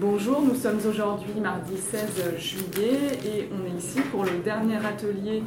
Bonjour, 0.00 0.42
nous 0.42 0.54
sommes 0.54 0.78
aujourd'hui 0.88 1.40
mardi 1.40 1.76
16 1.76 2.38
juillet 2.38 3.18
et 3.24 3.48
on 3.52 3.66
est 3.66 3.76
ici 3.76 4.00
pour 4.12 4.22
le 4.22 4.38
dernier 4.44 4.76
atelier 4.76 5.42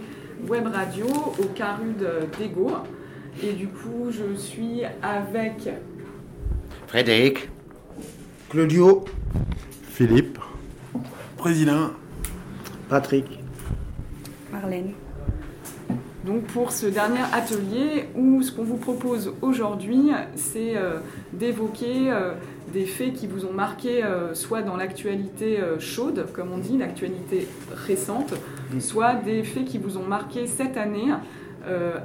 web 0.45 0.67
radio 0.67 1.05
au 1.39 1.45
Carude 1.55 2.05
d'Ego. 2.37 2.69
Et 3.41 3.53
du 3.53 3.69
coup, 3.69 4.11
je 4.11 4.35
suis 4.35 4.81
avec 5.01 5.69
Frédéric, 6.87 7.47
Claudio, 8.49 9.05
Philippe, 9.83 10.37
Président, 11.37 11.91
Patrick, 12.89 13.39
Marlène. 14.51 14.91
Donc 16.25 16.43
pour 16.43 16.71
ce 16.71 16.85
dernier 16.85 17.21
atelier 17.33 18.07
où 18.15 18.43
ce 18.43 18.51
qu'on 18.51 18.63
vous 18.63 18.77
propose 18.77 19.33
aujourd'hui, 19.41 20.11
c'est 20.35 20.77
euh, 20.77 20.99
d'évoquer 21.33 22.11
euh, 22.11 22.33
des 22.71 22.85
faits 22.85 23.13
qui 23.13 23.25
vous 23.25 23.45
ont 23.45 23.53
marqué 23.53 24.03
euh, 24.03 24.35
soit 24.35 24.61
dans 24.61 24.77
l'actualité 24.77 25.59
chaude, 25.79 26.27
comme 26.33 26.51
on 26.53 26.59
dit, 26.59 26.77
l'actualité 26.77 27.47
récente, 27.87 28.33
soit 28.79 29.15
des 29.15 29.43
faits 29.43 29.65
qui 29.65 29.79
vous 29.79 29.97
ont 29.97 30.05
marqué 30.05 30.45
cette 30.45 30.77
année 30.77 31.11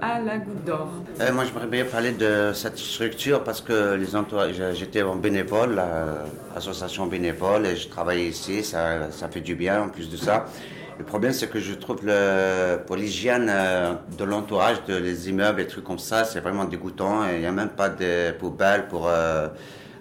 à 0.03 0.21
la 0.21 0.37
Goutte 0.37 0.65
d'Or. 0.67 0.91
Moi 1.33 1.45
j'aimerais 1.47 1.67
bien 1.67 1.87
parler 1.87 2.13
de 2.13 2.53
cette 2.53 2.77
structure 2.77 3.43
parce 3.43 3.63
que 3.63 3.95
les 3.95 4.75
j'étais 4.75 5.03
en 5.03 5.17
bénévole, 5.17 5.81
association 6.55 7.07
bénévole, 7.07 7.65
et 7.65 7.77
je 7.77 7.89
travaillais 7.89 8.29
ici, 8.29 8.63
ça, 8.63 9.11
ça 9.11 9.29
fait 9.29 9.41
du 9.41 9.55
bien 9.55 9.83
en 9.83 9.89
plus 9.89 10.11
de 10.11 10.17
ça. 10.19 10.47
Le 10.99 11.05
problème 11.05 11.33
c'est 11.33 11.49
que 11.49 11.61
je 11.61 11.75
trouve 11.75 11.99
le, 12.05 12.79
pour 12.87 12.97
l'hygiène 12.97 13.49
euh, 13.51 13.95
de 14.17 14.25
l'entourage, 14.25 14.83
de 14.87 14.97
les 14.97 15.29
immeubles 15.29 15.61
et 15.61 15.67
trucs 15.67 15.85
comme 15.85 15.99
ça, 15.99 16.25
c'est 16.25 16.41
vraiment 16.41 16.65
dégoûtant 16.65 17.29
il 17.31 17.41
n'y 17.41 17.47
a 17.47 17.53
même 17.53 17.69
pas 17.69 17.91
de 17.91 18.33
poubelles 18.33 18.89
pour 18.89 19.07
euh, 19.07 19.49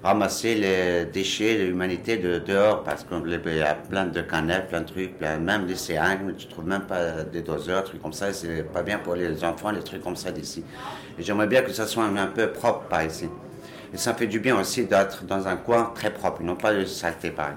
ramasser 0.04 0.56
les 0.56 1.06
déchets 1.06 1.58
de 1.60 1.64
l'humanité 1.66 2.16
de 2.18 2.40
dehors 2.40 2.84
parce 2.84 3.04
qu'il 3.04 3.56
y 3.58 3.62
a 3.62 3.76
plein 3.76 4.06
de 4.06 4.22
canettes, 4.22 4.70
plein 4.70 4.82
de 4.82 4.86
trucs, 4.88 5.18
plein- 5.18 5.38
même 5.38 5.66
les 5.68 5.76
seringues, 5.76 6.36
tu 6.38 6.48
trouves 6.48 6.68
même 6.68 6.84
pas 6.84 7.24
des 7.24 7.42
doseurs, 7.42 7.84
trucs 7.84 8.02
comme 8.02 8.14
ça, 8.14 8.32
c'est 8.32 8.64
pas 8.64 8.82
bien 8.84 9.00
pour 9.00 9.16
les 9.16 9.44
enfants, 9.44 9.72
les 9.72 9.84
trucs 9.84 10.02
comme 10.02 10.16
ça 10.16 10.32
d'ici. 10.32 10.64
Et 11.18 11.24
j'aimerais 11.24 11.48
bien 11.48 11.62
que 11.64 11.74
ça 11.74 11.88
soit 11.88 12.04
un, 12.06 12.16
un 12.16 12.28
peu 12.28 12.52
propre 12.54 12.84
par 12.88 13.04
ici. 13.04 13.30
Et 13.94 13.98
ça 13.98 14.14
fait 14.14 14.28
du 14.28 14.40
bien 14.40 14.58
aussi 14.60 14.86
d'être 14.86 15.26
dans 15.26 15.46
un 15.48 15.58
coin 15.58 15.92
très 15.94 16.12
propre, 16.14 16.42
non 16.44 16.56
pas 16.56 16.74
de 16.74 16.86
saleté 16.86 17.32
pareil. 17.32 17.56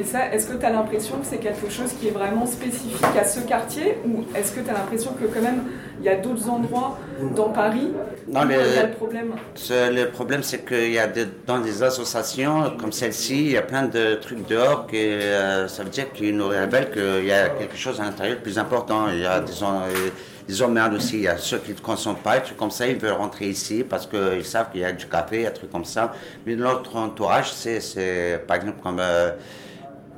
Et 0.00 0.04
ça, 0.04 0.32
est-ce 0.32 0.46
que 0.46 0.56
tu 0.56 0.64
as 0.64 0.70
l'impression 0.70 1.18
que 1.18 1.26
c'est 1.26 1.36
quelque 1.36 1.68
chose 1.68 1.92
qui 2.00 2.08
est 2.08 2.10
vraiment 2.10 2.46
spécifique 2.46 3.04
à 3.20 3.22
ce 3.22 3.40
quartier 3.40 3.98
ou 4.06 4.24
est-ce 4.34 4.52
que 4.52 4.60
tu 4.60 4.70
as 4.70 4.72
l'impression 4.72 5.12
que 5.12 5.26
quand 5.26 5.42
même 5.42 5.64
il 5.98 6.06
y 6.06 6.08
a 6.08 6.16
d'autres 6.16 6.48
endroits 6.48 6.98
dans 7.36 7.50
Paris 7.50 7.88
Non, 8.26 8.40
où 8.40 8.50
il 8.50 8.56
y 8.56 8.78
a 8.78 8.86
le 8.86 8.92
problème? 8.94 9.32
Le 9.68 10.04
problème, 10.06 10.42
c'est 10.42 10.64
qu'il 10.64 10.92
y 10.92 10.98
a 10.98 11.06
dans 11.46 11.58
des 11.58 11.82
associations 11.82 12.78
comme 12.78 12.92
celle-ci, 12.92 13.44
il 13.44 13.52
y 13.52 13.58
a 13.58 13.62
plein 13.62 13.82
de 13.82 14.14
trucs 14.14 14.46
dehors 14.48 14.86
que 14.86 14.96
euh, 14.96 15.68
ça 15.68 15.82
veut 15.82 15.90
dire 15.90 16.10
qu'ils 16.14 16.34
nous 16.34 16.48
révèlent 16.48 16.90
qu'il 16.90 17.26
y 17.26 17.32
a 17.32 17.50
quelque 17.50 17.76
chose 17.76 18.00
à 18.00 18.04
l'intérieur 18.04 18.38
de 18.38 18.42
plus 18.42 18.58
important. 18.58 19.08
Il 19.12 19.20
y 19.20 19.26
a 19.26 19.40
des, 19.40 19.62
euh, 19.62 20.08
des 20.48 20.62
emmerdes 20.62 20.94
aussi. 20.94 21.16
Il 21.16 21.22
y 21.24 21.28
a 21.28 21.36
ceux 21.36 21.58
qui 21.58 21.72
ne 21.72 21.78
consomment 21.78 22.16
pas, 22.16 22.38
des 22.38 22.44
trucs 22.44 22.56
comme 22.56 22.70
ça, 22.70 22.86
ils 22.86 22.96
veulent 22.96 23.12
rentrer 23.12 23.50
ici 23.50 23.84
parce 23.86 24.06
qu'ils 24.06 24.46
savent 24.46 24.70
qu'il 24.72 24.80
y 24.80 24.84
a 24.86 24.92
du 24.92 25.04
café, 25.04 25.44
des 25.44 25.52
trucs 25.52 25.70
comme 25.70 25.84
ça. 25.84 26.14
Mais 26.46 26.56
notre 26.56 26.96
entourage, 26.96 27.52
c'est, 27.52 27.80
c'est 27.80 28.42
par 28.46 28.56
exemple 28.56 28.78
comme 28.82 28.98
euh, 28.98 29.32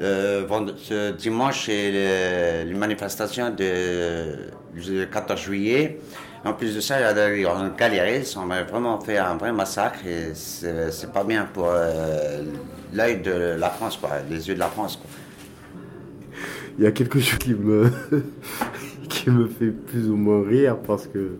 euh, 0.00 0.44
ce 0.76 1.12
dimanche, 1.12 1.66
c'est 1.66 1.92
manifestations 2.74 3.50
de, 3.50 4.50
du 4.74 5.06
14 5.10 5.40
juillet. 5.40 5.98
En 6.44 6.54
plus 6.54 6.74
de 6.74 6.80
ça, 6.80 6.98
il 6.98 7.02
y 7.02 7.04
a 7.04 7.12
des- 7.14 7.46
on 8.36 8.50
a 8.50 8.62
vraiment 8.64 8.98
fait 9.00 9.16
un 9.18 9.36
vrai 9.36 9.52
massacre 9.52 10.00
et 10.06 10.32
c'est 10.34 11.12
pas 11.12 11.22
bien 11.22 11.44
pour 11.52 11.68
euh, 11.70 12.42
l'œil 12.92 13.20
de 13.22 13.56
la 13.58 13.70
France, 13.70 13.96
quoi, 13.96 14.10
les 14.28 14.48
yeux 14.48 14.54
de 14.54 14.58
la 14.58 14.66
France. 14.68 15.00
Il 16.78 16.84
y 16.84 16.86
a 16.86 16.90
quelque 16.92 17.20
chose 17.20 17.38
qui 17.38 17.54
me, 17.54 17.90
qui 19.08 19.30
me 19.30 19.46
fait 19.46 19.70
plus 19.70 20.08
ou 20.08 20.16
moins 20.16 20.42
rire 20.48 20.78
parce 20.78 21.06
que 21.06 21.36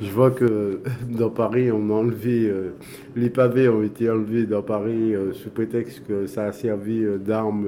je 0.00 0.10
vois 0.10 0.30
que 0.30 0.80
dans 1.08 1.30
Paris, 1.30 1.70
on 1.72 1.90
a 1.90 1.94
enlevé, 1.94 2.48
euh, 2.48 2.74
les 3.16 3.30
pavés 3.30 3.68
ont 3.68 3.82
été 3.82 4.10
enlevés 4.10 4.46
dans 4.46 4.62
Paris 4.62 5.14
euh, 5.14 5.32
sous 5.32 5.50
prétexte 5.50 6.06
que 6.06 6.26
ça 6.26 6.44
a 6.44 6.52
servi 6.52 7.02
euh, 7.02 7.18
d'arme 7.18 7.66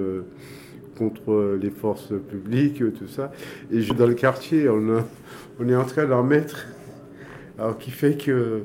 contre 0.97 1.59
les 1.61 1.71
forces 1.71 2.13
publiques, 2.29 2.83
tout 2.95 3.09
ça. 3.09 3.33
Et 3.73 3.81
dans 3.95 4.07
le 4.07 4.15
quartier, 4.15 4.69
on, 4.69 5.67
est 5.67 5.75
en 5.75 5.85
train 5.85 6.05
d'en 6.05 6.23
mettre. 6.23 6.67
Alors 7.59 7.79
qui 7.79 7.91
fait 7.91 8.17
que 8.17 8.65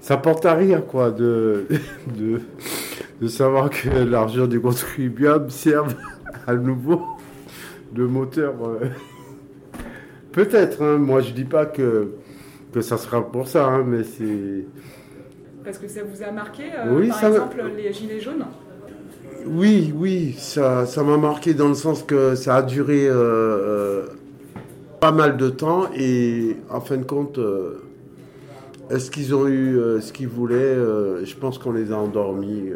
ça 0.00 0.16
porte 0.16 0.44
à 0.44 0.54
rire, 0.54 0.84
quoi, 0.86 1.12
de, 1.12 1.66
de, 2.18 2.40
de 3.20 3.28
savoir 3.28 3.70
que 3.70 3.88
l'argent 3.90 4.48
du 4.48 4.60
contribuable 4.60 5.52
serve 5.52 5.94
à 6.48 6.54
nouveau 6.54 7.02
de 7.92 8.04
moteur. 8.04 8.54
Peut-être, 10.32 10.82
hein, 10.82 10.98
moi 10.98 11.20
je 11.20 11.32
dis 11.32 11.44
pas 11.44 11.64
que, 11.64 12.10
que 12.78 12.84
ça 12.84 12.96
sera 12.96 13.20
pour 13.30 13.48
ça, 13.48 13.66
hein, 13.66 13.84
mais 13.86 14.04
c'est. 14.04 14.64
Parce 15.64 15.78
que 15.78 15.88
ça 15.88 16.00
vous 16.04 16.22
a 16.22 16.30
marqué, 16.30 16.62
euh, 16.64 16.94
Oui, 16.96 17.08
par 17.08 17.18
ça- 17.20 17.28
exemple, 17.28 17.62
les 17.76 17.92
gilets 17.92 18.20
jaunes 18.20 18.44
Oui, 19.46 19.92
oui, 19.96 20.34
ça 20.38 20.86
ça 20.86 21.02
m'a 21.02 21.16
marqué 21.16 21.54
dans 21.54 21.68
le 21.68 21.74
sens 21.74 22.02
que 22.04 22.34
ça 22.36 22.56
a 22.56 22.62
duré 22.62 23.06
euh, 23.08 23.14
euh, 23.16 24.06
pas 25.00 25.10
mal 25.12 25.36
de 25.36 25.48
temps 25.50 25.86
et 25.96 26.56
en 26.70 26.80
fin 26.80 26.96
de 26.96 27.04
compte, 27.04 27.38
euh, 27.38 27.82
est-ce 28.90 29.10
qu'ils 29.10 29.34
ont 29.34 29.46
eu 29.48 29.76
ce 30.00 30.12
qu'ils 30.12 30.28
voulaient 30.28 30.76
Je 31.24 31.34
pense 31.36 31.58
qu'on 31.58 31.72
les 31.72 31.92
a 31.92 31.96
endormis. 31.98 32.70